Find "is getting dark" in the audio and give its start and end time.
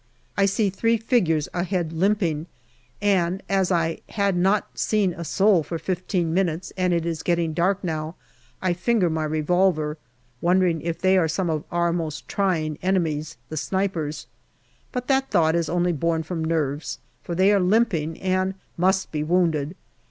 7.05-7.83